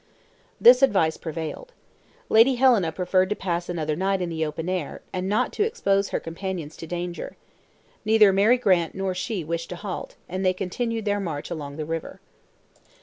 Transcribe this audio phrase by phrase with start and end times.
[0.59, 1.73] This advice prevailed.
[2.27, 6.09] Lady Helena preferred to pass another night in the open air, and not to expose
[6.09, 7.37] her companions to danger.
[8.03, 11.85] Neither Mary Grant or she wished to halt, and they continued their march along the
[11.85, 12.19] river.